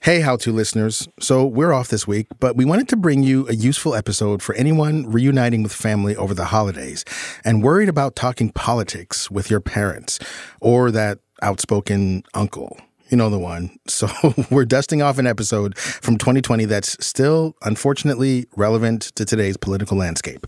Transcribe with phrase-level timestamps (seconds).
[0.00, 1.08] Hey, How To listeners.
[1.18, 4.54] So we're off this week, but we wanted to bring you a useful episode for
[4.54, 7.04] anyone reuniting with family over the holidays
[7.44, 10.20] and worried about talking politics with your parents
[10.60, 12.78] or that outspoken uncle.
[13.08, 13.76] You know the one.
[13.88, 14.08] So
[14.50, 20.46] we're dusting off an episode from 2020 that's still, unfortunately, relevant to today's political landscape.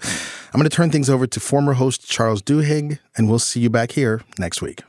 [0.54, 3.70] I'm going to turn things over to former host Charles Duhigg, and we'll see you
[3.70, 4.82] back here next week.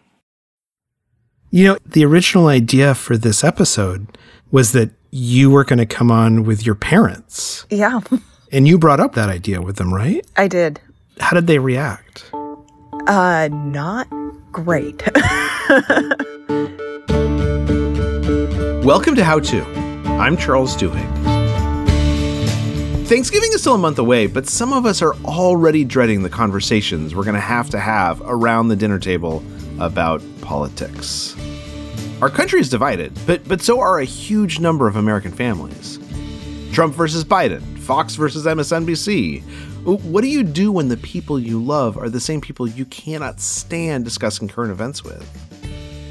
[1.50, 4.18] You know, the original idea for this episode
[4.52, 7.66] was that you were going to come on with your parents.
[7.70, 8.02] Yeah.
[8.54, 10.28] And you brought up that idea with them, right?
[10.36, 10.82] I did.
[11.22, 12.30] How did they react?
[13.08, 14.10] Uh, not
[14.52, 15.02] great.
[18.84, 19.64] Welcome to How To.
[20.20, 21.08] I'm Charles Duhigg.
[23.08, 27.16] Thanksgiving is still a month away, but some of us are already dreading the conversations
[27.16, 29.42] we're going to have to have around the dinner table
[29.80, 31.38] about politics.
[32.22, 35.98] Our country is divided, but but so are a huge number of American families.
[36.72, 39.42] Trump versus Biden, Fox versus MSNBC.
[39.84, 43.40] What do you do when the people you love are the same people you cannot
[43.40, 45.28] stand discussing current events with?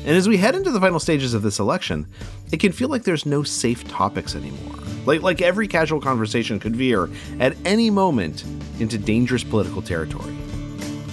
[0.04, 2.08] And as we head into the final stages of this election,
[2.50, 4.80] it can feel like there's no safe topics anymore.
[5.06, 8.44] Like like every casual conversation could veer at any moment
[8.80, 10.34] into dangerous political territory.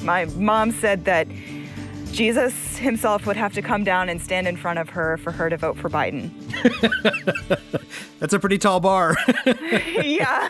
[0.01, 1.27] My mom said that
[2.17, 5.51] Jesus himself would have to come down and stand in front of her for her
[5.51, 6.31] to vote for Biden.
[8.19, 9.15] That's a pretty tall bar.
[9.45, 10.49] yeah.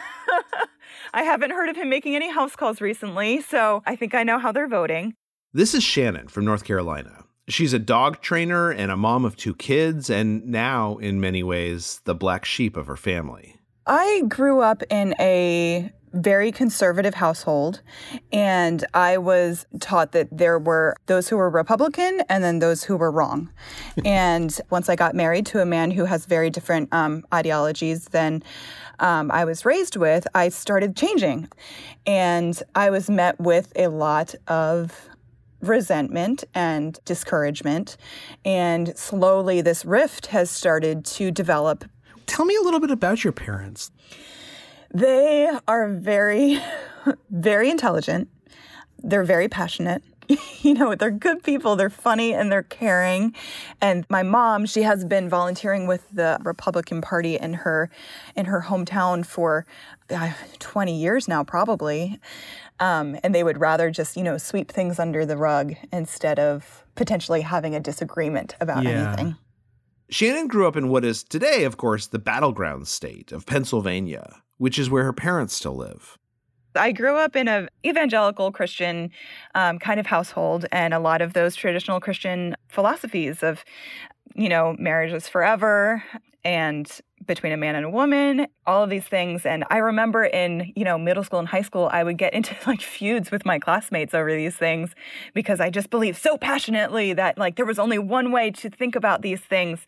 [1.14, 4.40] I haven't heard of him making any house calls recently, so I think I know
[4.40, 5.16] how they're voting.
[5.52, 7.26] This is Shannon from North Carolina.
[7.50, 12.00] She's a dog trainer and a mom of two kids, and now, in many ways,
[12.06, 13.58] the black sheep of her family.
[13.86, 17.82] I grew up in a very conservative household.
[18.32, 22.98] And I was taught that there were those who were Republican and then those who
[22.98, 23.52] were wrong.
[24.06, 28.44] and once I got married to a man who has very different um, ideologies than
[29.00, 31.50] um, I was raised with, I started changing.
[32.06, 35.10] And I was met with a lot of
[35.62, 37.98] resentment and discouragement.
[38.46, 41.86] And slowly, this rift has started to develop.
[42.26, 43.92] Tell me a little bit about your parents.
[44.94, 46.62] They are very,
[47.30, 48.30] very intelligent.
[49.04, 50.04] They're very passionate.
[50.62, 51.76] you know, they're good people.
[51.76, 53.34] They're funny and they're caring.
[53.82, 57.90] And my mom, she has been volunteering with the Republican Party in her
[58.36, 59.66] in her hometown for
[60.10, 62.20] uh, 20 years now, probably.
[62.80, 66.84] Um, and they would rather just, you know, sweep things under the rug instead of
[66.96, 69.08] potentially having a disagreement about yeah.
[69.08, 69.38] anything.
[70.10, 74.80] Shannon grew up in what is today, of course, the battleground state of Pennsylvania which
[74.80, 76.18] is where her parents still live.
[76.76, 79.12] I grew up in a evangelical Christian
[79.56, 83.66] um, kind of household, and a lot of those traditional Christian philosophies of,
[84.36, 86.04] you know, marriage is forever,
[86.44, 89.46] and between a man and a woman, all of these things.
[89.46, 92.56] And I remember in, you know, middle school and high school, I would get into
[92.66, 94.96] like feuds with my classmates over these things
[95.34, 98.96] because I just believed so passionately that like there was only one way to think
[98.96, 99.86] about these things.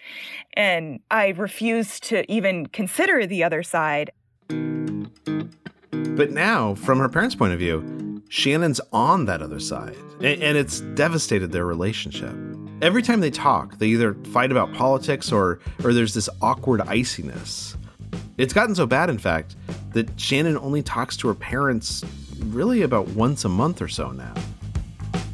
[0.53, 4.12] And I refused to even consider the other side.
[4.50, 10.81] But now, from her parents' point of view, Shannon's on that other side, and, it's
[10.81, 12.36] devastated their relationship.
[12.81, 17.75] Every time they talk, they either fight about politics or, or there's this awkward iciness.
[18.38, 19.56] It's gotten so bad, in fact,
[19.94, 22.04] that Shannon only talks to her parents
[22.45, 24.34] really about once a month or so now.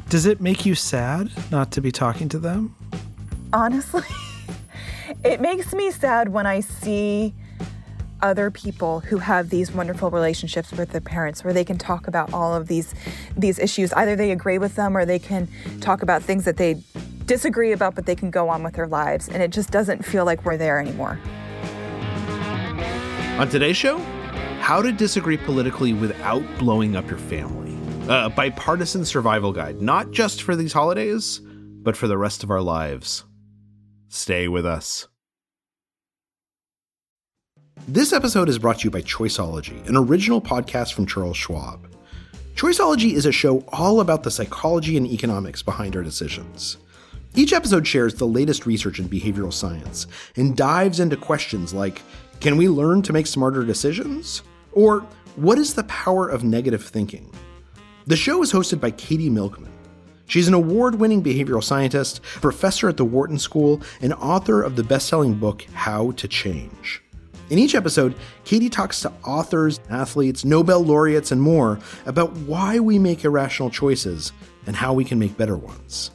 [0.08, 2.74] Does it make you sad not to be talking to them?
[3.52, 4.02] Honestly,
[5.24, 7.34] it makes me sad when I see
[8.26, 12.32] other people who have these wonderful relationships with their parents where they can talk about
[12.32, 12.94] all of these
[13.36, 15.48] these issues either they agree with them or they can
[15.80, 16.76] talk about things that they
[17.24, 20.24] disagree about but they can go on with their lives and it just doesn't feel
[20.24, 21.18] like we're there anymore
[23.38, 23.98] On today's show,
[24.60, 27.76] how to disagree politically without blowing up your family.
[28.08, 31.42] A bipartisan survival guide, not just for these holidays,
[31.82, 33.24] but for the rest of our lives.
[34.08, 35.06] Stay with us.
[37.84, 41.86] This episode is brought to you by Choiceology, an original podcast from Charles Schwab.
[42.56, 46.78] Choiceology is a show all about the psychology and economics behind our decisions.
[47.36, 52.02] Each episode shares the latest research in behavioral science and dives into questions like
[52.40, 54.42] can we learn to make smarter decisions?
[54.72, 55.00] Or
[55.36, 57.30] what is the power of negative thinking?
[58.06, 59.72] The show is hosted by Katie Milkman.
[60.26, 64.82] She's an award winning behavioral scientist, professor at the Wharton School, and author of the
[64.82, 67.02] best selling book, How to Change.
[67.48, 68.14] In each episode,
[68.44, 74.32] Katie talks to authors, athletes, Nobel laureates, and more about why we make irrational choices
[74.66, 76.10] and how we can make better ones.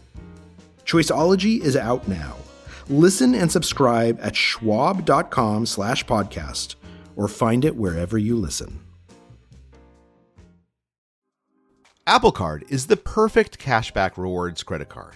[0.86, 2.36] Choiceology is out now.
[2.90, 6.76] Listen and subscribe at schwab.com slash podcast
[7.16, 8.80] or find it wherever you listen.
[12.06, 15.16] Apple Card is the perfect cashback rewards credit card.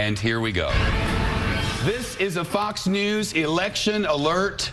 [0.00, 0.72] And here we go.
[1.84, 4.72] This is a Fox News election alert.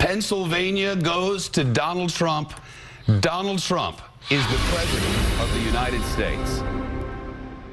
[0.00, 2.52] Pennsylvania goes to Donald Trump.
[3.20, 6.64] Donald Trump is the President of the United States.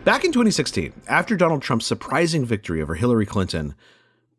[0.06, 3.74] Back in 2016, after Donald Trump's surprising victory over Hillary Clinton,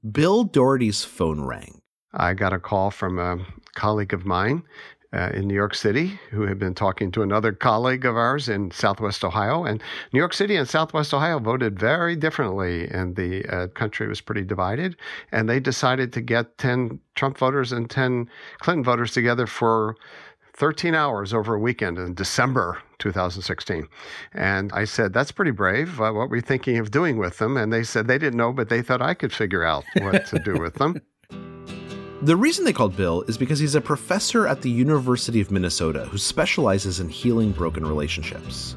[0.08, 1.80] Bill Doherty's phone rang.
[2.12, 4.62] I got a call from a colleague of mine
[5.14, 8.70] uh, in New York City who had been talking to another colleague of ours in
[8.70, 9.64] Southwest Ohio.
[9.64, 9.80] And
[10.12, 14.42] New York City and Southwest Ohio voted very differently, and the uh, country was pretty
[14.42, 14.96] divided.
[15.30, 18.28] And they decided to get 10 Trump voters and 10
[18.58, 19.96] Clinton voters together for
[20.56, 23.86] 13 hours over a weekend in December 2016.
[24.32, 26.00] And I said, That's pretty brave.
[26.00, 27.56] Uh, what were you thinking of doing with them?
[27.56, 30.38] And they said they didn't know, but they thought I could figure out what to
[30.38, 31.00] do with them.
[32.24, 36.06] The reason they called Bill is because he's a professor at the University of Minnesota
[36.06, 38.76] who specializes in healing broken relationships.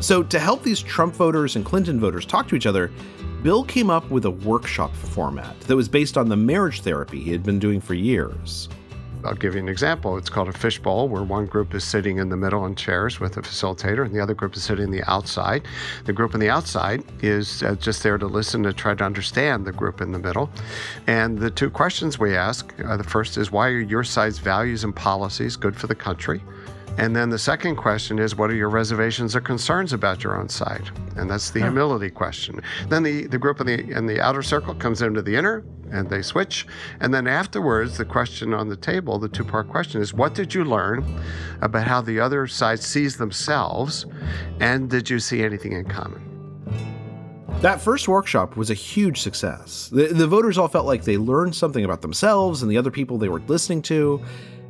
[0.00, 2.90] So, to help these Trump voters and Clinton voters talk to each other,
[3.42, 7.32] Bill came up with a workshop format that was based on the marriage therapy he
[7.32, 8.68] had been doing for years.
[9.24, 10.16] I'll give you an example.
[10.16, 13.36] It's called a fishbowl, where one group is sitting in the middle in chairs with
[13.36, 15.66] a facilitator, and the other group is sitting on the outside.
[16.04, 19.64] The group on the outside is uh, just there to listen to try to understand
[19.64, 20.50] the group in the middle.
[21.06, 24.84] And the two questions we ask uh, the first is, why are your side's values
[24.84, 26.42] and policies good for the country?
[26.98, 30.48] And then the second question is, what are your reservations or concerns about your own
[30.48, 30.90] side?
[31.16, 32.60] And that's the humility question.
[32.88, 36.08] Then the, the group in the in the outer circle comes into the inner and
[36.08, 36.66] they switch.
[37.00, 40.54] And then afterwards, the question on the table, the two part question is, what did
[40.54, 41.04] you learn
[41.60, 44.06] about how the other side sees themselves?
[44.60, 46.28] And did you see anything in common?
[47.60, 49.88] That first workshop was a huge success.
[49.92, 53.18] The, the voters all felt like they learned something about themselves and the other people
[53.18, 54.20] they were listening to.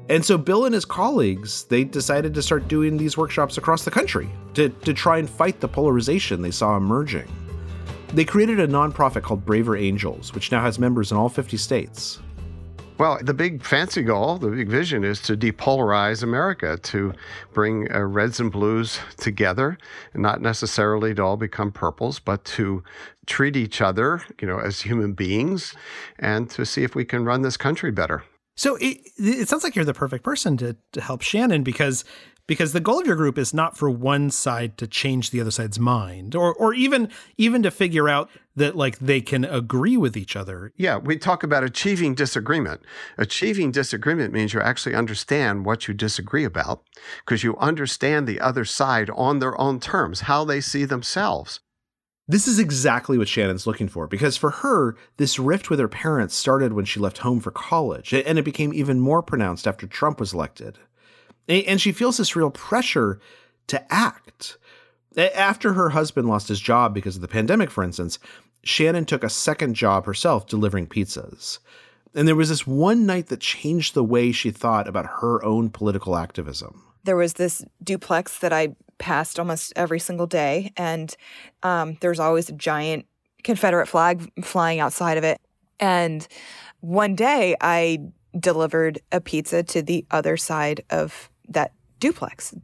[0.08, 3.90] And so Bill and his colleagues, they decided to start doing these workshops across the
[3.90, 7.30] country to, to try and fight the polarization they saw emerging.
[8.08, 12.20] They created a nonprofit called Braver Angels, which now has members in all 50 states.
[12.98, 17.14] Well, the big fancy goal, the big vision is to depolarize America, to
[17.52, 19.78] bring uh, reds and blues together,
[20.14, 22.84] not necessarily to all become purples, but to
[23.26, 25.74] treat each other, you know, as human beings
[26.18, 28.24] and to see if we can run this country better.
[28.62, 32.04] So it, it sounds like you're the perfect person to, to help Shannon because
[32.46, 35.50] because the goal of your group is not for one side to change the other
[35.50, 40.16] side's mind or or even even to figure out that like they can agree with
[40.16, 40.72] each other.
[40.76, 42.82] Yeah, we talk about achieving disagreement.
[43.18, 46.84] Achieving disagreement means you actually understand what you disagree about
[47.24, 51.58] because you understand the other side on their own terms, how they see themselves.
[52.32, 56.34] This is exactly what Shannon's looking for because for her, this rift with her parents
[56.34, 60.18] started when she left home for college, and it became even more pronounced after Trump
[60.18, 60.78] was elected.
[61.46, 63.20] And she feels this real pressure
[63.66, 64.56] to act.
[65.14, 68.18] After her husband lost his job because of the pandemic, for instance,
[68.64, 71.58] Shannon took a second job herself delivering pizzas.
[72.14, 75.68] And there was this one night that changed the way she thought about her own
[75.68, 76.82] political activism.
[77.04, 81.14] There was this duplex that I passed almost every single day, and
[81.64, 83.04] um, there's always a giant
[83.42, 85.40] Confederate flag flying outside of it.
[85.80, 86.26] And
[86.80, 87.98] one day I
[88.38, 92.54] delivered a pizza to the other side of that duplex,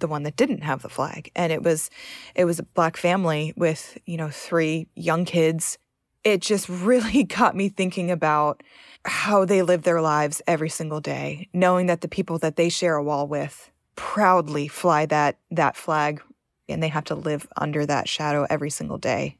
[0.00, 1.30] the one that didn't have the flag.
[1.36, 1.90] And it was
[2.34, 5.78] it was a black family with, you know, three young kids.
[6.24, 8.64] It just really got me thinking about
[9.04, 12.96] how they live their lives every single day, knowing that the people that they share
[12.96, 16.20] a wall with proudly fly that that flag
[16.68, 19.38] and they have to live under that shadow every single day.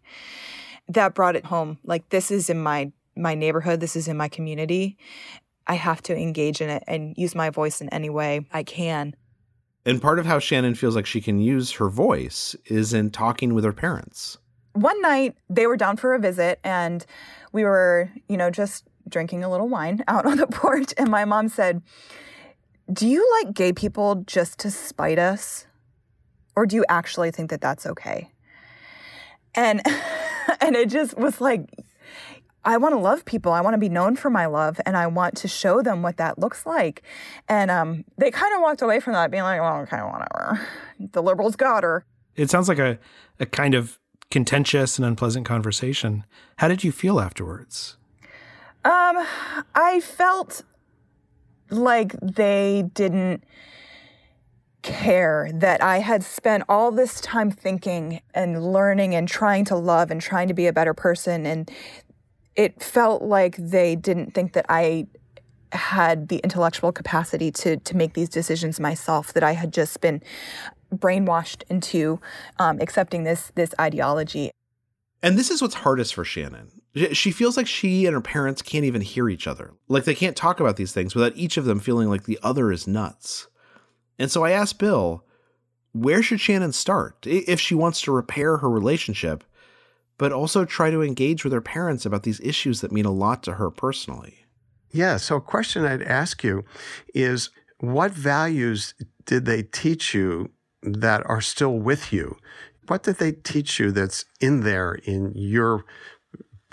[0.89, 1.79] That brought it home.
[1.85, 4.97] Like this is in my my neighborhood, this is in my community.
[5.67, 9.15] I have to engage in it and use my voice in any way I can.
[9.87, 13.55] And part of how Shannon feels like she can use her voice is in talking
[13.55, 14.39] with her parents.
[14.73, 17.05] One night they were down for a visit and
[17.53, 21.25] we were, you know, just drinking a little wine out on the porch and my
[21.25, 21.83] mom said,
[22.93, 25.67] "Do you like gay people just to spite us?
[26.57, 28.31] Or do you actually think that that's okay?"
[29.55, 29.83] And
[30.61, 31.69] and it just was like
[32.65, 33.53] I want to love people.
[33.53, 36.17] I want to be known for my love and I want to show them what
[36.17, 37.03] that looks like.
[37.49, 40.67] And um, they kind of walked away from that being like, well, okay, whatever.
[40.99, 42.05] The liberals got her.
[42.37, 42.99] It sounds like a,
[43.39, 43.99] a kind of
[44.31, 46.25] contentious and unpleasant conversation.
[46.57, 47.97] How did you feel afterwards?
[48.85, 49.25] Um,
[49.75, 50.63] I felt
[51.71, 53.45] like they didn't
[54.83, 60.11] care that I had spent all this time thinking and learning and trying to love
[60.11, 61.71] and trying to be a better person and
[62.55, 65.07] it felt like they didn't think that I
[65.73, 69.33] had the intellectual capacity to to make these decisions myself.
[69.33, 70.23] That I had just been
[70.95, 72.21] brainwashed into
[72.59, 74.51] um, accepting this this ideology.
[75.23, 76.71] And this is what's hardest for Shannon.
[77.13, 79.73] She feels like she and her parents can't even hear each other.
[79.89, 82.71] Like they can't talk about these things without each of them feeling like the other
[82.71, 83.49] is nuts.
[84.19, 85.25] And so I asked Bill,
[85.93, 89.43] where should Shannon start if she wants to repair her relationship
[90.19, 93.43] but also try to engage with her parents about these issues that mean a lot
[93.45, 94.47] to her personally.
[94.91, 95.17] Yeah.
[95.17, 96.65] So, a question I'd ask you
[97.15, 100.51] is what values did they teach you
[100.83, 102.37] that are still with you?
[102.87, 105.85] What did they teach you that's in there in your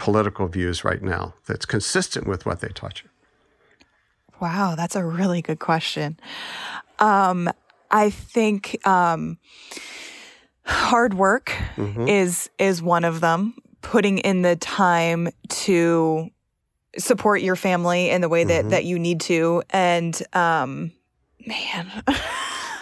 [0.02, 3.10] political views right now that's consistent with what they taught you?
[4.40, 6.20] Wow, that's a really good question.
[6.98, 7.48] Um,
[7.92, 9.38] I think um,
[10.66, 12.08] hard work mm-hmm.
[12.08, 13.54] is is one of them
[13.84, 16.32] putting in the time to
[16.98, 18.70] support your family in the way that mm-hmm.
[18.70, 20.92] that you need to and um
[21.48, 22.16] man yeah.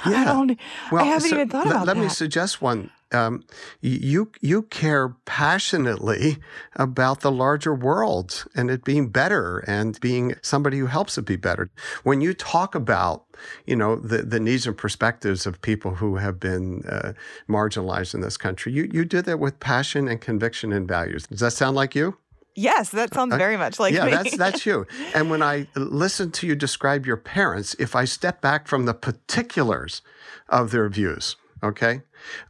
[0.06, 0.58] I don't
[0.92, 1.86] well, I haven't so even thought about that.
[1.86, 2.02] let that.
[2.02, 3.44] me suggest one um,
[3.82, 6.38] you you care passionately
[6.76, 11.36] about the larger world and it being better and being somebody who helps it be
[11.36, 11.70] better.
[12.04, 13.26] When you talk about
[13.66, 17.14] you know the the needs and perspectives of people who have been uh,
[17.48, 21.26] marginalized in this country, you you do that with passion and conviction and values.
[21.28, 22.18] Does that sound like you?
[22.56, 24.12] Yes, that sounds uh, very much like yeah, me.
[24.12, 24.86] that's that's you.
[25.14, 28.94] And when I listen to you describe your parents, if I step back from the
[28.94, 30.02] particulars
[30.50, 32.02] of their views, okay,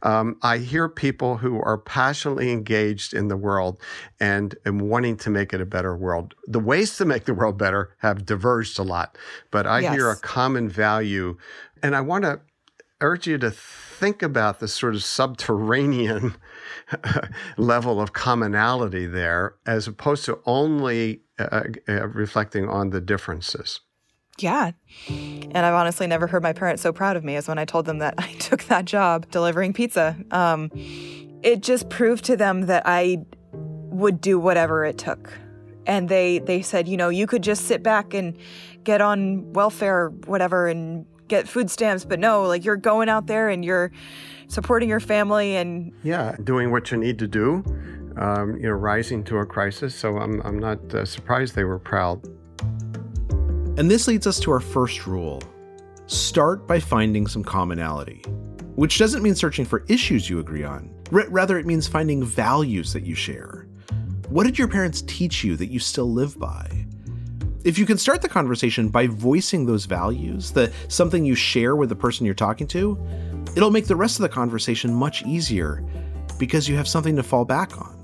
[0.02, 3.80] um, I hear people who are passionately engaged in the world
[4.18, 6.34] and, and wanting to make it a better world.
[6.46, 9.16] The ways to make the world better have diverged a lot,
[9.50, 9.94] but I yes.
[9.94, 11.36] hear a common value.
[11.82, 12.40] And I want to
[13.00, 16.34] urge you to think about the sort of subterranean
[17.56, 23.80] level of commonality there as opposed to only uh, uh, reflecting on the differences.
[24.42, 24.72] Yeah.
[25.08, 27.86] And I've honestly never heard my parents so proud of me as when I told
[27.86, 30.16] them that I took that job delivering pizza.
[30.30, 30.70] Um,
[31.42, 35.32] it just proved to them that I would do whatever it took.
[35.86, 38.36] And they they said, you know, you could just sit back and
[38.84, 43.26] get on welfare or whatever and get food stamps, but no, like you're going out
[43.26, 43.90] there and you're
[44.48, 47.64] supporting your family and yeah, doing what you need to do.
[48.16, 49.94] Um, you know, rising to a crisis.
[49.94, 52.20] So I'm I'm not uh, surprised they were proud.
[53.80, 55.42] And this leads us to our first rule
[56.04, 58.20] start by finding some commonality,
[58.74, 60.94] which doesn't mean searching for issues you agree on.
[61.10, 63.66] Rather, it means finding values that you share.
[64.28, 66.68] What did your parents teach you that you still live by?
[67.64, 71.88] If you can start the conversation by voicing those values, the something you share with
[71.88, 73.02] the person you're talking to,
[73.56, 75.82] it'll make the rest of the conversation much easier
[76.38, 77.96] because you have something to fall back on.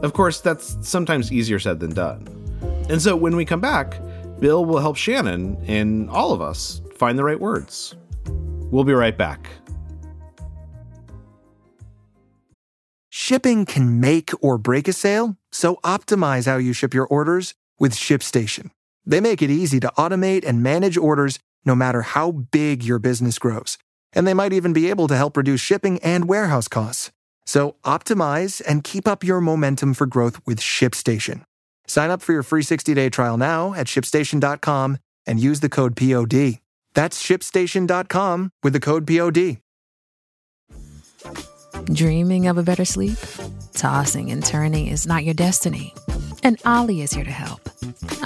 [0.00, 2.24] Of course, that's sometimes easier said than done.
[2.88, 4.00] And so when we come back,
[4.40, 7.96] Bill will help Shannon and all of us find the right words.
[8.70, 9.48] We'll be right back.
[13.10, 17.92] Shipping can make or break a sale, so optimize how you ship your orders with
[17.92, 18.70] ShipStation.
[19.04, 23.38] They make it easy to automate and manage orders no matter how big your business
[23.38, 23.76] grows.
[24.12, 27.10] And they might even be able to help reduce shipping and warehouse costs.
[27.44, 31.44] So optimize and keep up your momentum for growth with ShipStation.
[31.88, 36.60] Sign up for your free 60-day trial now at shipstation.com and use the code POD.
[36.94, 39.58] That's shipstation.com with the code POD.
[41.92, 43.18] Dreaming of a better sleep?
[43.72, 45.94] Tossing and turning is not your destiny.
[46.42, 47.68] And Olly is here to help.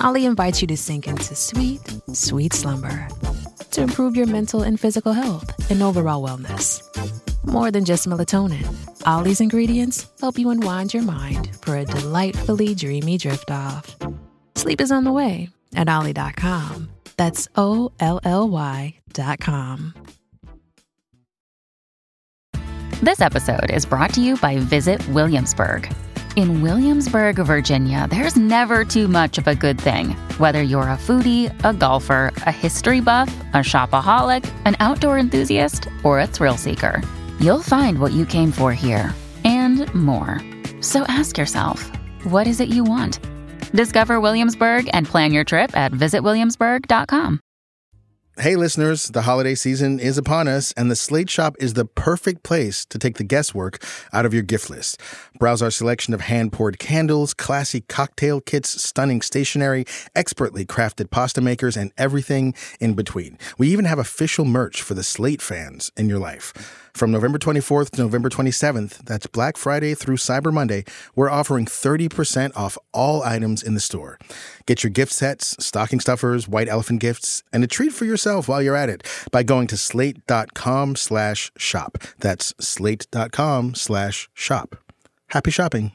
[0.03, 1.81] Olly invites you to sink into sweet,
[2.13, 3.09] sweet slumber
[3.71, 6.83] to improve your mental and physical health and overall wellness.
[7.45, 8.67] More than just melatonin,
[9.07, 11.51] Olly's ingredients help you unwind your mind
[11.83, 13.97] a delightfully dreamy drift off.
[14.55, 16.89] Sleep is on the way at Olly.com.
[17.17, 19.95] That's O L L Y.com.
[23.03, 25.93] This episode is brought to you by Visit Williamsburg.
[26.37, 30.11] In Williamsburg, Virginia, there's never too much of a good thing.
[30.39, 36.21] Whether you're a foodie, a golfer, a history buff, a shopaholic, an outdoor enthusiast, or
[36.21, 37.03] a thrill seeker,
[37.39, 39.13] you'll find what you came for here
[39.45, 40.41] and more.
[40.83, 41.91] So ask yourself,
[42.25, 43.21] what is it you want?
[43.73, 47.41] Discover Williamsburg and plan your trip at visitwilliamsburg.com.
[48.39, 52.43] Hey, listeners, the holiday season is upon us, and the Slate Shop is the perfect
[52.43, 54.99] place to take the guesswork out of your gift list.
[55.39, 59.85] Browse our selection of hand poured candles, classy cocktail kits, stunning stationery,
[60.17, 63.39] expertly crafted pasta makers, and everything in between.
[63.59, 66.82] We even have official merch for the Slate fans in your life.
[66.95, 70.85] From November 24th to November 27th, that's Black Friday through Cyber Monday,
[71.17, 74.19] we're offering 30% off all items in the store.
[74.67, 78.63] Get your gift sets, stocking stuffers, white elephant gifts, and a treat for yourself while
[78.63, 81.97] you're at it by going to slate.com slash shop.
[82.19, 84.77] That's slate.com slash shop.
[85.29, 85.93] Happy shopping.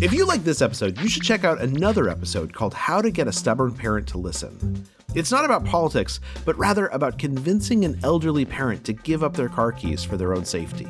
[0.00, 3.28] If you like this episode, you should check out another episode called How to Get
[3.28, 4.86] a Stubborn Parent to Listen.
[5.14, 9.48] It's not about politics, but rather about convincing an elderly parent to give up their
[9.48, 10.88] car keys for their own safety.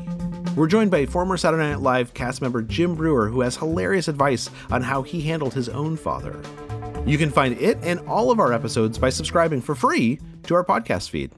[0.57, 4.49] We're joined by former Saturday Night Live cast member Jim Breuer, who has hilarious advice
[4.71, 6.41] on how he handled his own father.
[7.05, 10.65] You can find it and all of our episodes by subscribing for free to our
[10.65, 11.33] podcast feed.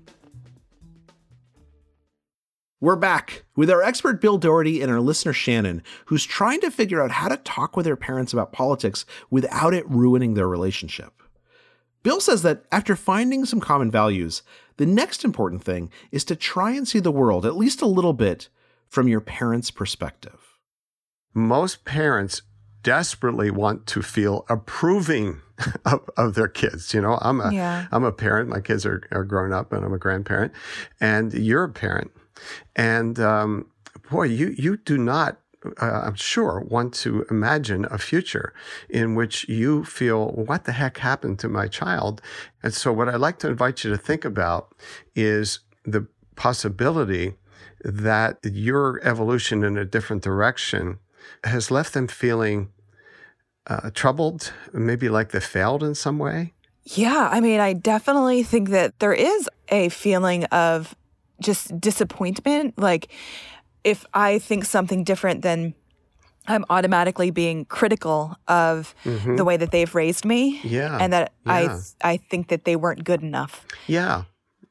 [2.79, 7.03] We're back with our expert Bill Doherty and our listener Shannon, who's trying to figure
[7.03, 11.23] out how to talk with their parents about politics without it ruining their relationship.
[12.07, 14.45] Bill says that after finding some common values,
[14.77, 18.13] the next important thing is to try and see the world, at least a little
[18.13, 18.49] bit,
[18.87, 20.39] from your parents' perspective.
[21.35, 22.43] Most parents
[22.85, 25.41] desperately want to feel approving
[25.85, 26.95] of, of their kids.
[26.95, 27.89] You know, I'm a Yeah.
[27.91, 28.51] am a parent.
[28.51, 30.53] My kids are, are grown up, and I'm a grandparent,
[31.01, 32.13] and you're a parent.
[32.77, 33.67] And um,
[34.09, 35.41] boy, you you do not.
[35.81, 38.53] Uh, I'm sure want to imagine a future
[38.89, 42.21] in which you feel what the heck happened to my child.
[42.63, 44.75] And so, what I'd like to invite you to think about
[45.15, 47.35] is the possibility
[47.85, 50.99] that your evolution in a different direction
[51.45, 52.71] has left them feeling
[53.67, 56.53] uh, troubled, maybe like they failed in some way.
[56.85, 60.95] Yeah, I mean, I definitely think that there is a feeling of
[61.41, 62.79] just disappointment.
[62.79, 63.11] Like,
[63.87, 65.73] if I think something different, then
[66.49, 70.59] I'm automatically being critical of the way that they've raised me.
[70.59, 70.69] Mm-hmm.
[70.69, 71.79] Yeah, And that yeah.
[72.03, 73.65] I I think that they weren't good enough.
[73.87, 74.25] Yeah,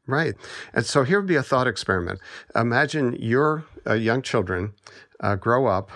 [0.05, 0.35] right.
[0.73, 2.19] And so here would be a thought experiment.
[2.55, 4.73] Imagine your uh, young children
[5.21, 5.91] uh, grow up,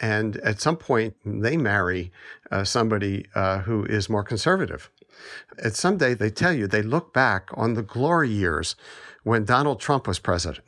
[0.00, 2.10] and at some point they marry
[2.50, 4.90] uh, somebody uh, who is more conservative.
[5.62, 8.76] And someday they tell you they look back on the glory years
[9.22, 10.64] when Donald Trump was president.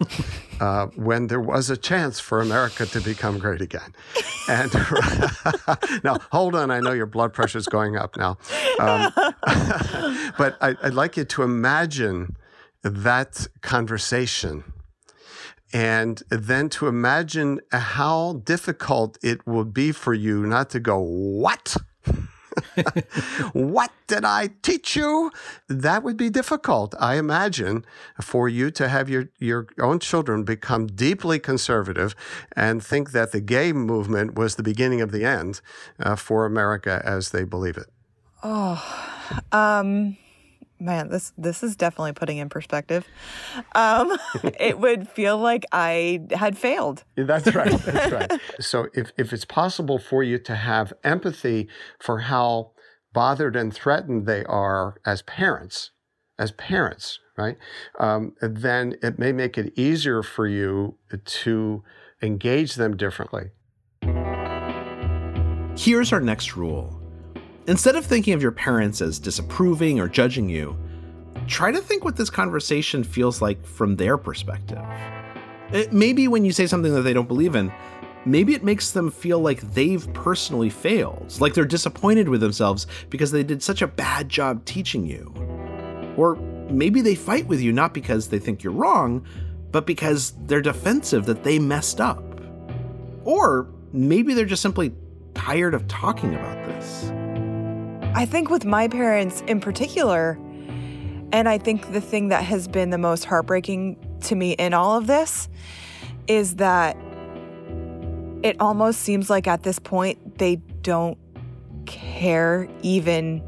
[0.60, 3.92] Uh, when there was a chance for America to become great again.
[4.48, 4.72] And
[6.04, 8.38] now, hold on, I know your blood pressure is going up now.
[8.78, 9.12] Um,
[10.38, 12.36] but I, I'd like you to imagine
[12.82, 14.62] that conversation
[15.72, 21.76] and then to imagine how difficult it will be for you not to go, What?
[23.52, 25.30] what did I teach you?
[25.68, 27.84] That would be difficult, I imagine,
[28.20, 32.14] for you to have your, your own children become deeply conservative
[32.54, 35.60] and think that the gay movement was the beginning of the end
[35.98, 37.86] uh, for America as they believe it.
[38.42, 38.82] Oh,
[39.52, 40.16] um,
[40.84, 43.08] man, this this is definitely putting in perspective.
[43.74, 44.16] Um,
[44.60, 47.04] it would feel like I had failed.
[47.16, 47.72] That's right.
[47.80, 48.40] That's right.
[48.60, 51.68] so if, if it's possible for you to have empathy
[51.98, 52.72] for how
[53.12, 55.90] bothered and threatened they are as parents,
[56.38, 57.56] as parents, right?
[57.98, 61.82] Um, then it may make it easier for you to
[62.20, 63.50] engage them differently.
[65.76, 67.03] Here's our next rule.
[67.66, 70.76] Instead of thinking of your parents as disapproving or judging you,
[71.46, 74.84] try to think what this conversation feels like from their perspective.
[75.72, 77.72] It, maybe when you say something that they don't believe in,
[78.26, 83.32] maybe it makes them feel like they've personally failed, like they're disappointed with themselves because
[83.32, 85.32] they did such a bad job teaching you.
[86.18, 86.36] Or
[86.68, 89.26] maybe they fight with you not because they think you're wrong,
[89.72, 92.22] but because they're defensive that they messed up.
[93.24, 94.92] Or maybe they're just simply
[95.34, 97.10] tired of talking about this.
[98.16, 100.38] I think with my parents in particular,
[101.32, 104.96] and I think the thing that has been the most heartbreaking to me in all
[104.96, 105.48] of this
[106.28, 106.96] is that
[108.44, 111.18] it almost seems like at this point they don't
[111.86, 113.42] care even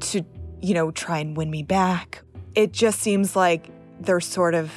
[0.00, 0.24] to,
[0.60, 2.22] you know, try and win me back.
[2.54, 4.70] It just seems like they're sort of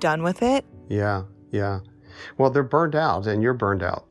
[0.00, 0.64] done with it.
[0.88, 1.80] Yeah, yeah.
[2.38, 4.06] Well, they're burned out and you're burned out.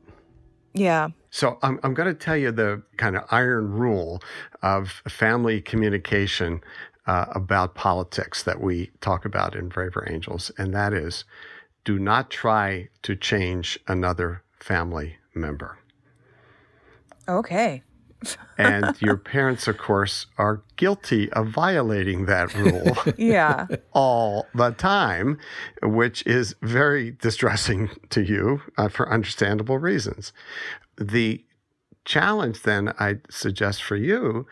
[0.74, 1.08] Yeah.
[1.34, 4.22] So I'm, I'm going to tell you the kind of iron rule
[4.62, 6.60] of family communication
[7.08, 11.24] uh, about politics that we talk about in Braver Angels, and that is
[11.84, 15.76] do not try to change another family member.
[17.28, 17.82] Okay.
[18.56, 22.96] and your parents, of course, are guilty of violating that rule.
[23.18, 23.66] yeah.
[23.92, 25.40] All the time,
[25.82, 30.32] which is very distressing to you uh, for understandable reasons.
[30.98, 31.44] The
[32.04, 34.46] challenge, then, I suggest for you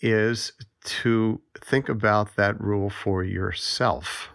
[0.00, 0.52] is
[0.82, 4.28] to think about that rule for yourself.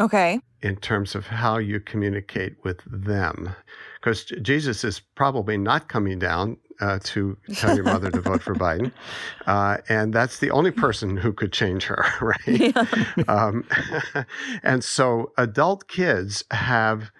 [0.00, 0.40] Okay.
[0.62, 3.54] In terms of how you communicate with them.
[4.00, 8.54] Because Jesus is probably not coming down uh, to tell your mother to vote for
[8.54, 8.92] Biden.
[9.46, 12.38] Uh, and that's the only person who could change her, right?
[12.46, 13.24] Yeah.
[13.28, 13.68] Um,
[14.62, 17.10] and so adult kids have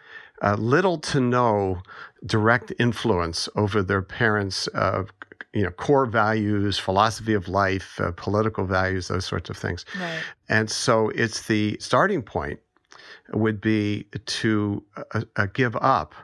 [0.41, 1.83] uh, little to no
[2.27, 5.05] direct influence over their parents' uh,
[5.53, 9.85] you know core values, philosophy of life, uh, political values, those sorts of things.
[9.99, 10.23] Right.
[10.49, 12.61] And so it's the starting point
[13.33, 16.15] would be to uh, uh, give up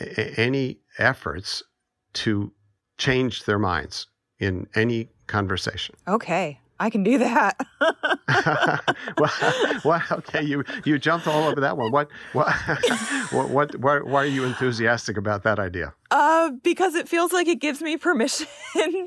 [0.00, 1.62] a- any efforts
[2.12, 2.52] to
[2.98, 4.06] change their minds
[4.38, 5.94] in any conversation.
[6.08, 6.60] Okay.
[6.80, 7.60] I can do that.
[9.18, 11.92] well, well, okay, you you jumped all over that one.
[11.92, 12.50] What what
[13.30, 15.92] what, what why, why, are you enthusiastic about that idea?
[16.10, 18.46] Uh, because it feels like it gives me permission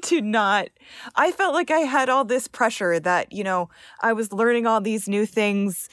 [0.04, 0.68] to not.
[1.16, 3.70] I felt like I had all this pressure that you know
[4.02, 5.90] I was learning all these new things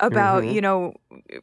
[0.00, 0.54] about mm-hmm.
[0.54, 0.94] you know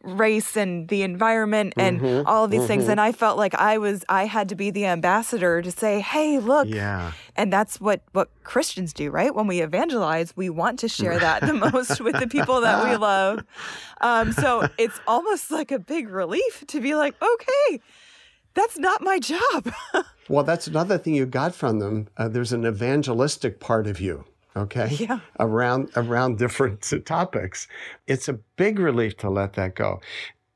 [0.03, 2.27] race and the environment and mm-hmm.
[2.27, 2.67] all of these mm-hmm.
[2.67, 5.99] things and i felt like i was i had to be the ambassador to say
[5.99, 7.11] hey look yeah.
[7.35, 9.33] and that's what what christians do right?
[9.33, 12.95] When we evangelize we want to share that the most with the people that we
[12.97, 13.43] love.
[14.01, 17.79] Um, so it's almost like a big relief to be like okay
[18.53, 19.71] that's not my job.
[20.27, 22.07] Well that's another thing you got from them.
[22.17, 24.87] Uh, there's an evangelistic part of you okay?
[24.99, 25.19] Yeah.
[25.39, 27.67] around around different topics.
[28.07, 30.01] It's a big relief to let that go.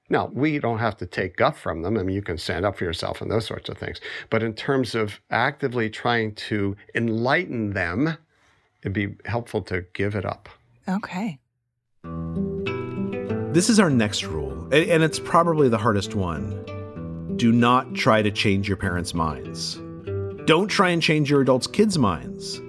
[0.10, 1.98] Now we don't have to take guff from them.
[1.98, 4.00] I mean you can stand up for yourself and those sorts of things.
[4.30, 8.18] But in terms of actively trying to enlighten them
[8.82, 10.50] it'd be helpful to give it up.
[10.88, 11.40] Okay.
[13.54, 17.36] This is our next rule and it's probably the hardest one.
[17.36, 19.80] Do not try to change your parents minds.
[20.46, 22.62] Don't try and change your adults kids minds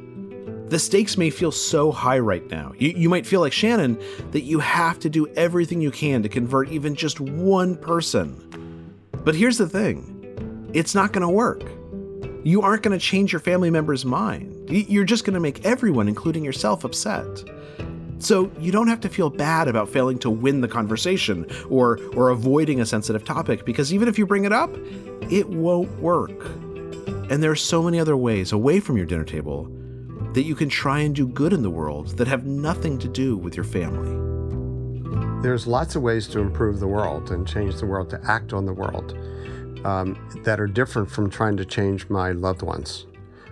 [0.71, 2.73] the stakes may feel so high right now.
[2.79, 6.29] You, you might feel like Shannon that you have to do everything you can to
[6.29, 8.95] convert even just one person.
[9.25, 11.65] But here's the thing it's not going to work.
[12.45, 14.71] You aren't going to change your family member's mind.
[14.71, 17.27] You're just going to make everyone, including yourself, upset.
[18.19, 22.29] So you don't have to feel bad about failing to win the conversation or or
[22.29, 24.71] avoiding a sensitive topic because even if you bring it up,
[25.31, 26.45] it won't work.
[27.29, 29.69] And there are so many other ways away from your dinner table
[30.35, 33.37] that you can try and do good in the world that have nothing to do
[33.37, 34.17] with your family.
[35.43, 38.67] There's lots of ways to improve the world and change the world, to act on
[38.67, 39.17] the world,
[39.85, 43.07] um, that are different from trying to change my loved ones,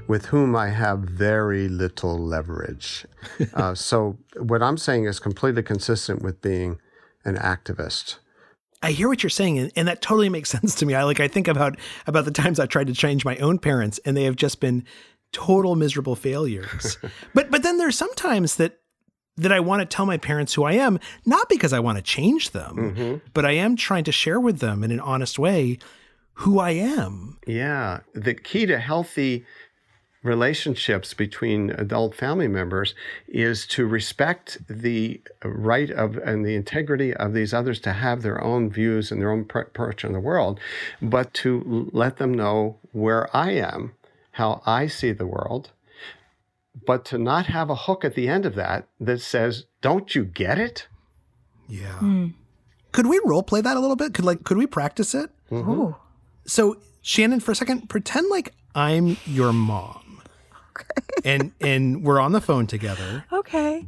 [0.07, 3.07] with whom I have very little leverage.
[3.55, 6.79] uh, so, what I'm saying is completely consistent with being
[7.25, 8.19] an activist.
[8.83, 10.95] I hear what you're saying, and, and, that totally makes sense to me.
[10.95, 13.99] I like I think about about the times I've tried to change my own parents,
[14.05, 14.85] and they have just been
[15.33, 16.99] total miserable failures.
[17.35, 18.79] but but then there's sometimes that
[19.37, 22.03] that I want to tell my parents who I am, not because I want to
[22.03, 23.17] change them, mm-hmm.
[23.35, 25.79] but I am trying to share with them in an honest way
[26.35, 27.39] who I am.
[27.47, 29.45] Yeah, the key to healthy
[30.23, 32.95] relationships between adult family members
[33.29, 38.43] is to respect the right of and the integrity of these others to have their
[38.43, 40.59] own views and their own approach in the world,
[41.01, 43.93] but to let them know where I am
[44.39, 45.73] how I see the world,
[46.87, 50.25] but to not have a hook at the end of that that says, Don't you
[50.25, 50.87] get it?
[51.69, 51.99] Yeah.
[52.01, 52.35] Mm.
[52.93, 54.15] Could we role play that a little bit?
[54.15, 55.31] Could like could we practice it?
[55.53, 55.97] Ooh.
[56.47, 60.23] So Shannon, for a second, pretend like I'm your mom.
[60.71, 61.03] Okay.
[61.25, 63.25] And and we're on the phone together.
[63.33, 63.87] Okay.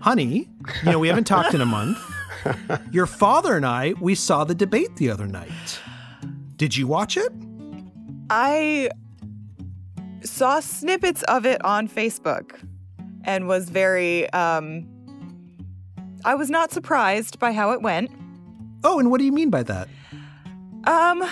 [0.00, 0.48] Honey,
[0.82, 1.98] you know, we haven't talked in a month.
[2.90, 5.78] Your father and I, we saw the debate the other night.
[6.56, 7.30] Did you watch it?
[8.30, 8.88] I
[10.22, 12.58] saw snippets of it on Facebook
[13.24, 14.86] and was very um
[16.24, 18.10] I was not surprised by how it went.
[18.84, 19.88] Oh, and what do you mean by that?
[20.84, 21.24] Um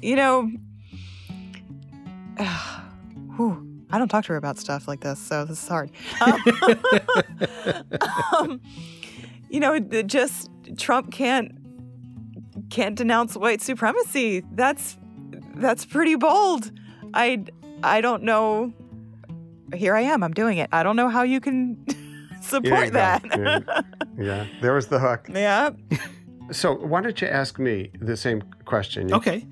[0.00, 0.50] you know
[3.36, 5.90] whew, I don't talk to her about stuff like this, so this is hard.
[6.20, 6.42] Um,
[8.38, 8.60] um,
[9.50, 11.52] you know, just Trump can't
[12.70, 14.42] can't denounce white supremacy.
[14.52, 14.96] That's
[15.56, 16.72] that's pretty bold.
[17.12, 17.44] I
[17.82, 18.72] I don't know.
[19.74, 20.22] Here I am.
[20.22, 20.68] I'm doing it.
[20.72, 21.84] I don't know how you can
[22.42, 23.24] support you that.
[23.24, 23.80] yeah.
[24.18, 25.28] yeah, there was the hook.
[25.32, 25.70] yeah.
[26.50, 29.10] So why don't you ask me the same question?
[29.14, 29.46] Okay.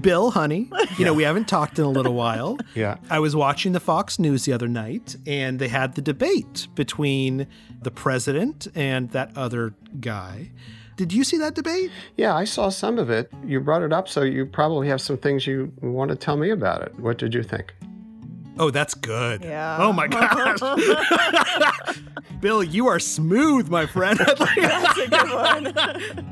[0.00, 2.58] Bill, honey, you know, we haven't talked in a little while.
[2.74, 2.98] Yeah.
[3.10, 7.48] I was watching the Fox News the other night and they had the debate between
[7.82, 10.52] the president and that other guy.
[10.96, 11.90] Did you see that debate?
[12.16, 13.30] Yeah, I saw some of it.
[13.44, 16.50] You brought it up, so you probably have some things you want to tell me
[16.50, 16.98] about it.
[17.00, 17.74] What did you think?
[18.58, 19.42] Oh, that's good.
[19.42, 19.78] Yeah.
[19.80, 20.60] Oh my gosh.
[22.40, 24.18] Bill, you are smooth, my friend.
[24.56, 26.26] That's a good one.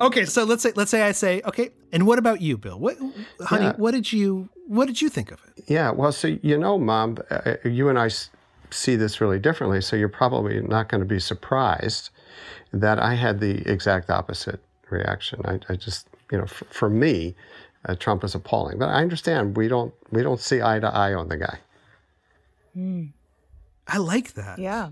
[0.00, 2.78] okay, so let's say let's say I say, okay, and what about you, Bill?
[2.78, 2.96] What
[3.40, 3.72] honey, Yeah.
[3.76, 5.64] what did you what did you think of it?
[5.66, 8.30] Yeah, well, so you know, Mom, uh, you and I s-
[8.70, 12.08] see this really differently, so you're probably not going to be surprised
[12.72, 15.40] that I had the exact opposite reaction.
[15.44, 17.34] I, I just, you know, for, for me,
[17.86, 21.14] uh, Trump is appalling, but I understand we don't we don't see eye to eye
[21.14, 21.58] on the guy.
[23.88, 24.58] I like that.
[24.58, 24.90] yeah.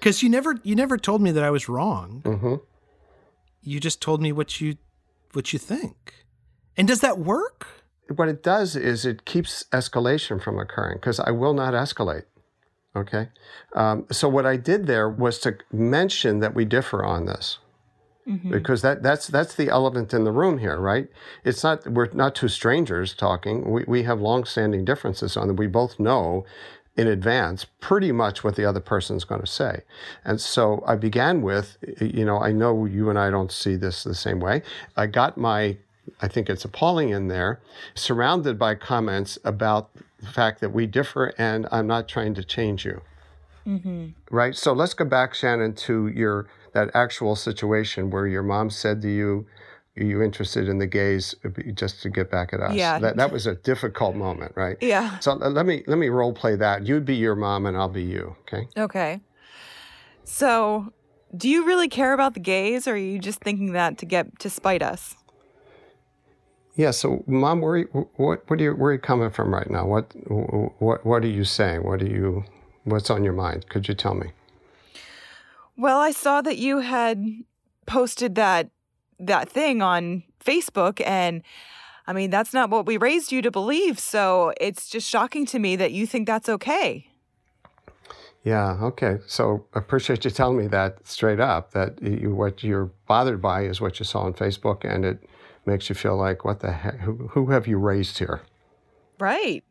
[0.00, 2.22] Cuz you never you never told me that I was wrong.
[2.24, 2.54] Mm-hmm.
[3.62, 4.76] You just told me what you
[5.32, 6.14] what you think.
[6.76, 7.66] And does that work?
[8.14, 12.24] What it does is it keeps escalation from occurring because I will not escalate.
[12.96, 13.28] Okay,
[13.74, 17.58] um, so what I did there was to mention that we differ on this.
[18.50, 21.06] because that that's that's the elephant in the room here, right?
[21.44, 23.70] It's not we're not two strangers talking.
[23.70, 25.54] We we have long-standing differences on that.
[25.54, 26.44] We both know
[26.96, 29.82] in advance pretty much what the other person's going to say.
[30.24, 34.02] And so I began with, you know, I know you and I don't see this
[34.02, 34.62] the same way.
[34.96, 35.76] I got my
[36.20, 37.60] I think it's appalling in there,
[37.94, 39.90] surrounded by comments about
[40.20, 43.02] the fact that we differ and I'm not trying to change you
[43.66, 44.08] mm-hmm.
[44.30, 44.54] right?
[44.54, 49.10] So let's go back, Shannon, to your that actual situation where your mom said to
[49.10, 49.46] you,
[49.98, 51.34] "Are you interested in the gays?"
[51.74, 52.74] Just to get back at us.
[52.74, 52.98] Yeah.
[52.98, 54.76] That that was a difficult moment, right?
[54.80, 55.18] Yeah.
[55.18, 56.86] So let me let me role play that.
[56.86, 58.36] You'd be your mom, and I'll be you.
[58.42, 58.68] Okay.
[58.76, 59.20] Okay.
[60.24, 60.92] So,
[61.36, 64.38] do you really care about the gays, or are you just thinking that to get
[64.40, 65.14] to spite us?
[66.76, 66.90] Yeah.
[66.90, 69.68] So, mom, where are you, what what are you, where are you coming from right
[69.70, 69.86] now?
[69.86, 70.12] What
[70.78, 71.84] what what are you saying?
[71.84, 72.44] What are you
[72.84, 73.68] what's on your mind?
[73.68, 74.30] Could you tell me?
[75.76, 77.24] Well, I saw that you had
[77.86, 78.70] posted that
[79.18, 81.42] that thing on Facebook and
[82.08, 85.58] I mean, that's not what we raised you to believe, so it's just shocking to
[85.58, 87.08] me that you think that's okay.
[88.44, 88.78] Yeah.
[88.80, 89.18] Okay.
[89.26, 91.72] So I appreciate you telling me that straight up.
[91.72, 95.28] That you, what you're bothered by is what you saw on Facebook, and it
[95.66, 97.00] makes you feel like, what the heck?
[97.00, 98.42] Who, who have you raised here?
[99.18, 99.64] Right.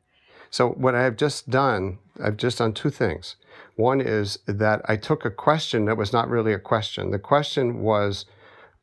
[0.49, 3.35] So what I have just done, I've just done two things.
[3.75, 7.11] One is that I took a question that was not really a question.
[7.11, 8.25] The question was,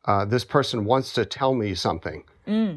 [0.04, 2.24] uh, this person wants to tell me something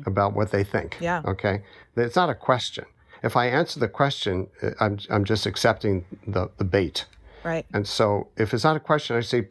[0.05, 0.97] about what they think.
[1.01, 1.21] Yeah.
[1.25, 1.63] Okay.
[1.95, 2.85] It's not a question.
[3.23, 7.05] If I answer the question, uh, I'm, I'm just accepting the, the bait.
[7.43, 7.65] Right.
[7.73, 9.47] And so if it's not a question, I say,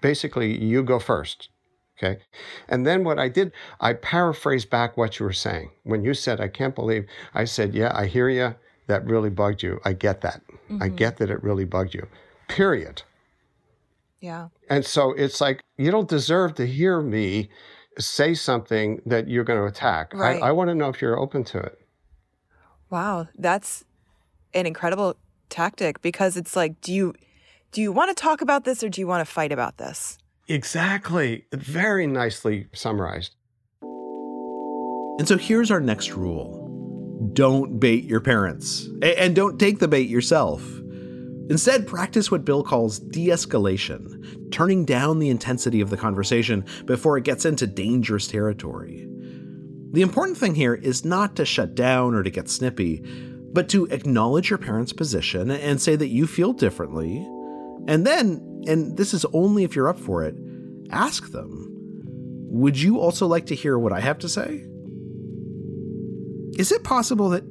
[0.00, 1.50] basically, you go first.
[1.98, 2.20] Okay.
[2.68, 5.70] And then what I did, I paraphrased back what you were saying.
[5.84, 8.54] When you said, I can't believe, I said, yeah, I hear you.
[8.86, 9.80] That really bugged you.
[9.84, 10.42] I get that.
[10.68, 10.96] I mm-hmm.
[10.96, 12.06] get that it really bugged you.
[12.48, 13.02] Period.
[14.20, 14.48] Yeah.
[14.68, 17.50] And so it's like, you don't deserve to hear me
[17.98, 20.12] say something that you're going to attack.
[20.14, 20.42] Right.
[20.42, 21.78] I, I want to know if you're open to it.
[22.90, 23.84] Wow, that's
[24.54, 25.16] an incredible
[25.48, 27.14] tactic because it's like, do you
[27.72, 30.18] do you want to talk about this or do you want to fight about this?
[30.48, 31.46] Exactly.
[31.52, 33.34] Very nicely summarized.
[35.18, 36.62] And so here's our next rule
[37.32, 40.62] don't bait your parents, and don't take the bait yourself.
[41.48, 47.16] Instead, practice what Bill calls de escalation, turning down the intensity of the conversation before
[47.16, 49.06] it gets into dangerous territory.
[49.92, 53.02] The important thing here is not to shut down or to get snippy,
[53.52, 57.18] but to acknowledge your parents' position and say that you feel differently.
[57.86, 60.34] And then, and this is only if you're up for it,
[60.90, 61.72] ask them.
[62.48, 64.64] Would you also like to hear what I have to say?
[66.58, 67.44] Is it possible that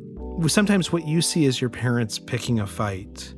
[0.47, 3.33] sometimes what you see as your parents picking a fight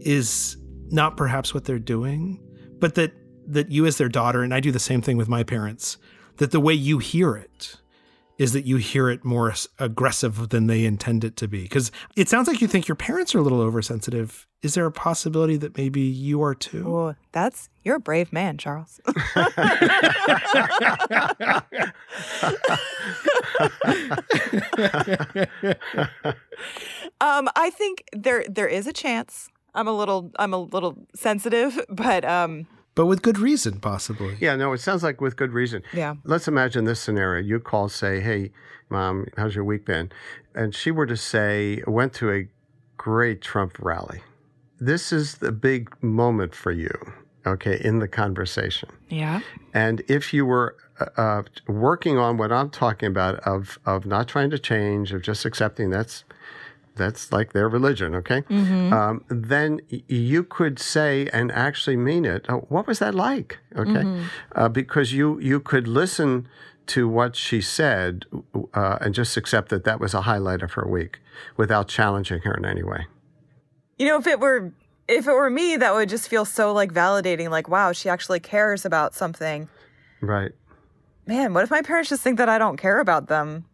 [0.00, 0.56] is
[0.90, 2.40] not perhaps what they're doing,
[2.78, 3.12] but that
[3.48, 5.98] that you as their daughter and I do the same thing with my parents,
[6.38, 7.76] that the way you hear it
[8.38, 11.62] is that you hear it more aggressive than they intend it to be.
[11.62, 14.46] Because it sounds like you think your parents are a little oversensitive.
[14.62, 16.84] Is there a possibility that maybe you are too?
[16.86, 19.00] Oh, that's you're a brave man, Charles.
[27.20, 29.48] um, I think there there is a chance.
[29.74, 34.36] I'm a little I'm a little sensitive, but um, but with good reason, possibly.
[34.40, 35.82] Yeah, no, it sounds like with good reason.
[35.92, 36.14] Yeah.
[36.24, 37.44] Let's imagine this scenario.
[37.44, 38.50] You call, say, hey,
[38.88, 40.10] mom, how's your week been?
[40.54, 42.48] And she were to say, went to a
[42.96, 44.22] great Trump rally.
[44.80, 46.90] This is the big moment for you,
[47.46, 48.88] okay, in the conversation.
[49.10, 49.40] Yeah.
[49.74, 54.26] And if you were uh, uh working on what I'm talking about of of not
[54.26, 56.24] trying to change, of just accepting that's
[56.96, 58.42] that's like their religion, okay?
[58.42, 58.92] Mm-hmm.
[58.92, 62.46] Um, then you could say and actually mean it.
[62.48, 63.58] Oh, what was that like?
[63.76, 64.24] Okay, mm-hmm.
[64.54, 66.48] uh, because you you could listen
[66.86, 68.24] to what she said
[68.74, 71.18] uh, and just accept that that was a highlight of her week
[71.56, 73.06] without challenging her in any way.
[73.98, 74.72] You know, if it were
[75.08, 77.50] if it were me, that would just feel so like validating.
[77.50, 79.68] Like, wow, she actually cares about something.
[80.20, 80.52] Right.
[81.26, 83.64] Man, what if my parents just think that I don't care about them?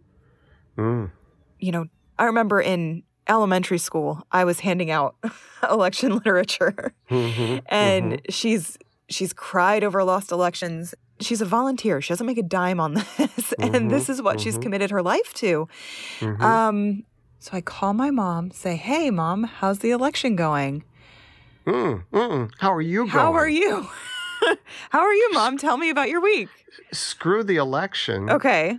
[0.77, 1.11] Mm.
[1.59, 1.85] You know,
[2.19, 5.17] I remember in elementary school, I was handing out
[5.71, 8.31] election literature, mm-hmm, and mm-hmm.
[8.31, 10.95] she's she's cried over lost elections.
[11.21, 12.01] She's a volunteer.
[12.01, 14.63] She doesn't make a dime on this, mm-hmm, and this is what she's mm-hmm.
[14.63, 15.69] committed her life to.
[16.21, 16.43] Mm-hmm.
[16.43, 17.05] Um,
[17.39, 20.85] so I call my mom, say, "Hey, mom, how's the election going?"
[21.67, 23.11] Mm, mm, How are you going?
[23.11, 23.89] How are you?
[24.91, 25.59] How are you, mom?
[25.59, 26.49] Tell me about your week.
[26.93, 28.29] Screw the election.
[28.29, 28.79] Okay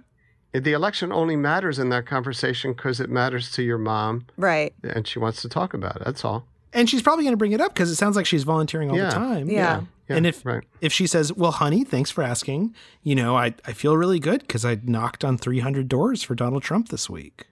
[0.53, 4.25] the election only matters in that conversation because it matters to your mom.
[4.37, 4.73] Right.
[4.83, 6.03] And she wants to talk about it.
[6.05, 6.45] That's all.
[6.73, 8.97] And she's probably going to bring it up because it sounds like she's volunteering all
[8.97, 9.05] yeah.
[9.05, 9.49] the time.
[9.49, 9.55] Yeah.
[9.55, 9.81] yeah.
[10.09, 10.15] yeah.
[10.15, 10.63] and if right.
[10.81, 14.41] if she says, "Well, honey, thanks for asking," you know, I I feel really good
[14.41, 17.45] because I knocked on 300 doors for Donald Trump this week.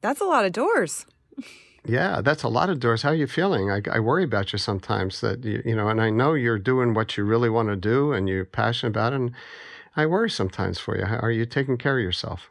[0.00, 1.06] That's a lot of doors.
[1.84, 3.02] Yeah, that's a lot of doors.
[3.02, 3.70] How are you feeling?
[3.70, 6.94] I, I worry about you sometimes that you, you know, and I know you're doing
[6.94, 9.16] what you really want to do and you're passionate about it.
[9.16, 9.32] And
[9.96, 11.04] I worry sometimes for you.
[11.04, 12.50] How, are you taking care of yourself?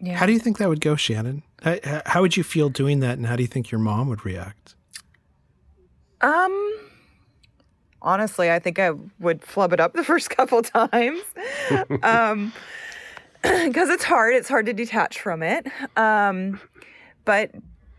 [0.00, 0.16] Yeah.
[0.16, 1.42] How do you think that would go, Shannon?
[1.62, 4.24] How, how would you feel doing that, and how do you think your mom would
[4.24, 4.76] react?
[6.20, 6.78] Um,
[8.00, 11.20] honestly, I think I would flub it up the first couple times.
[12.02, 12.52] um,
[13.42, 14.34] because it's hard.
[14.34, 15.66] It's hard to detach from it.
[15.96, 16.60] Um,
[17.24, 17.50] but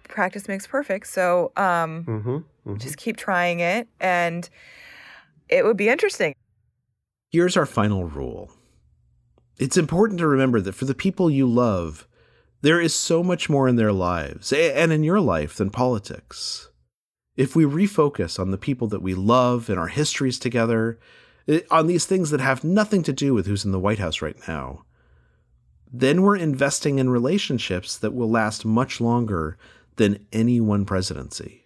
[0.08, 1.08] practice makes perfect.
[1.08, 2.78] So um, mm-hmm, mm-hmm.
[2.78, 4.50] just keep trying it, and
[5.50, 6.36] it would be interesting.
[7.32, 8.52] Here's our final rule
[9.60, 12.08] it's important to remember that for the people you love,
[12.62, 16.70] there is so much more in their lives and in your life than politics.
[17.36, 21.00] If we refocus on the people that we love and our histories together,
[21.48, 24.22] eh, on these things that have nothing to do with who's in the White House
[24.22, 24.86] right now,
[25.92, 29.58] then we're investing in relationships that will last much longer
[29.98, 31.64] than any one presidency.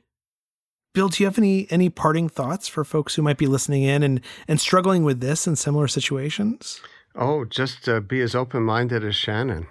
[0.93, 4.03] Bill, do you have any any parting thoughts for folks who might be listening in
[4.03, 6.81] and and struggling with this in similar situations?
[7.15, 9.65] Oh, just uh, be as open minded as Shannon.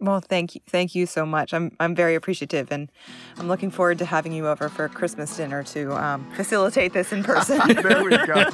[0.00, 1.52] Well, thank you, thank you so much.
[1.52, 2.90] I'm I'm very appreciative, and
[3.36, 7.22] I'm looking forward to having you over for Christmas dinner to um, facilitate this in
[7.22, 7.58] person.
[7.82, 8.46] there we go.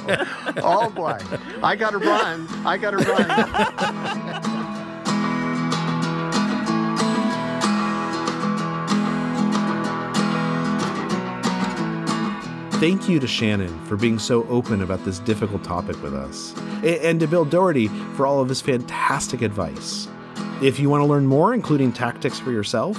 [0.57, 1.17] oh boy,
[1.63, 2.47] I got to run.
[2.65, 4.55] I got to run.
[12.79, 17.19] Thank you to Shannon for being so open about this difficult topic with us, and
[17.19, 20.07] to Bill Doherty for all of his fantastic advice.
[20.61, 22.97] If you want to learn more, including tactics for yourself,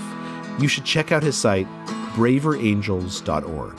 [0.58, 1.66] you should check out his site,
[2.12, 3.76] braverangels.org.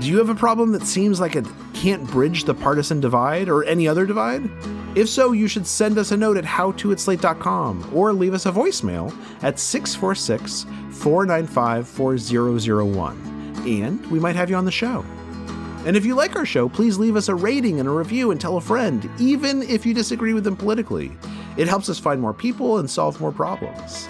[0.00, 3.62] Do you have a problem that seems like it can't bridge the partisan divide or
[3.62, 4.50] any other divide?
[4.96, 9.16] If so, you should send us a note at howto@slate.com or leave us a voicemail
[9.44, 13.35] at 646 495 4001
[13.66, 15.04] and we might have you on the show.
[15.84, 18.40] And if you like our show, please leave us a rating and a review and
[18.40, 21.12] tell a friend, even if you disagree with them politically.
[21.56, 24.06] It helps us find more people and solve more problems.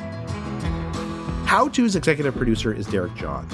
[1.46, 3.46] How To's executive producer is Derek John.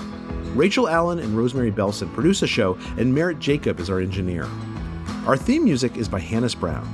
[0.55, 4.49] Rachel Allen and Rosemary Belson produce the show, and Merritt Jacob is our engineer.
[5.27, 6.89] Our theme music is by Hannis Brown.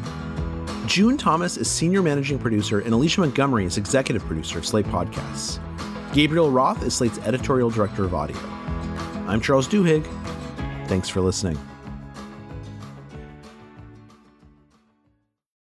[0.86, 5.60] June Thomas is senior managing producer, and Alicia Montgomery is executive producer of Slate Podcasts.
[6.14, 8.57] Gabriel Roth is Slate's editorial director of audio.
[9.28, 10.06] I'm Charles Duhigg.
[10.88, 11.58] Thanks for listening.